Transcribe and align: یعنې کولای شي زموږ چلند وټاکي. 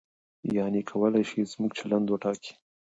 یعنې 0.57 0.81
کولای 0.91 1.23
شي 1.29 1.41
زموږ 1.51 1.71
چلند 1.79 2.05
وټاکي. 2.09 2.53